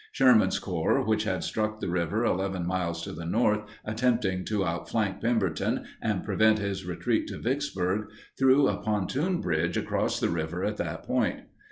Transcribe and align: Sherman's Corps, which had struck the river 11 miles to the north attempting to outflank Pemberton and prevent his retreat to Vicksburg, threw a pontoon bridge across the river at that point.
Sherman's 0.11 0.57
Corps, 0.57 1.05
which 1.05 1.25
had 1.25 1.43
struck 1.43 1.79
the 1.79 1.87
river 1.87 2.25
11 2.25 2.65
miles 2.65 3.03
to 3.03 3.11
the 3.13 3.23
north 3.23 3.61
attempting 3.85 4.43
to 4.45 4.65
outflank 4.65 5.21
Pemberton 5.21 5.85
and 6.01 6.23
prevent 6.23 6.57
his 6.57 6.85
retreat 6.85 7.27
to 7.27 7.37
Vicksburg, 7.37 8.09
threw 8.35 8.67
a 8.67 8.77
pontoon 8.77 9.41
bridge 9.41 9.77
across 9.77 10.19
the 10.19 10.29
river 10.29 10.63
at 10.63 10.77
that 10.77 11.03
point. 11.03 11.41